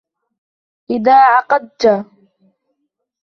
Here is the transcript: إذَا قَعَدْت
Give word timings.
إذَا 0.91 1.39
قَعَدْت 1.39 2.05